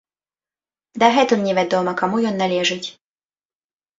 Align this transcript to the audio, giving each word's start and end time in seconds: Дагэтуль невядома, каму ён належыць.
Дагэтуль 1.01 1.43
невядома, 1.49 1.93
каму 2.01 2.17
ён 2.29 2.35
належыць. 2.45 2.87